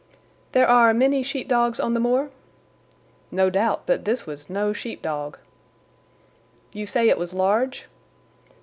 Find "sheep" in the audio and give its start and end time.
1.21-1.47, 4.73-5.03